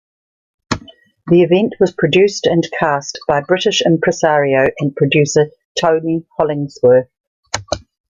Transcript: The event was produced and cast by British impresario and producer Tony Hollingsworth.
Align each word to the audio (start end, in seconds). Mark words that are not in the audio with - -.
The 1.27 1.43
event 1.43 1.75
was 1.79 1.93
produced 1.93 2.47
and 2.47 2.63
cast 2.79 3.19
by 3.27 3.41
British 3.41 3.83
impresario 3.85 4.67
and 4.79 4.95
producer 4.95 5.51
Tony 5.79 6.25
Hollingsworth. 6.39 7.07